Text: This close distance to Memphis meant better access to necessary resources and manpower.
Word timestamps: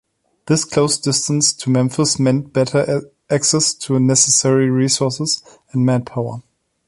This 0.47 0.65
close 0.65 0.97
distance 0.97 1.53
to 1.53 1.69
Memphis 1.69 2.17
meant 2.17 2.53
better 2.53 3.03
access 3.29 3.75
to 3.75 3.99
necessary 3.99 4.67
resources 4.67 5.43
and 5.73 5.85
manpower. 5.85 6.41